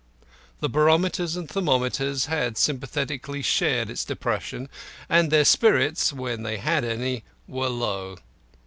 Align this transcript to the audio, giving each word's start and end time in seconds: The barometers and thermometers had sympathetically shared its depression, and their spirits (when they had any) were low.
The 0.61 0.67
barometers 0.67 1.35
and 1.35 1.47
thermometers 1.47 2.25
had 2.25 2.57
sympathetically 2.57 3.43
shared 3.43 3.87
its 3.87 4.03
depression, 4.03 4.67
and 5.07 5.29
their 5.29 5.45
spirits 5.45 6.11
(when 6.11 6.41
they 6.41 6.57
had 6.57 6.83
any) 6.83 7.23
were 7.47 7.69
low. 7.69 8.17